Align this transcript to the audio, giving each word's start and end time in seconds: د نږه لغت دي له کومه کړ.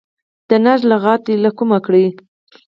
د 0.49 0.51
نږه 0.65 0.85
لغت 0.91 1.19
دي 1.27 1.35
له 1.43 1.49
کومه 1.57 1.77
کړ. 1.85 1.93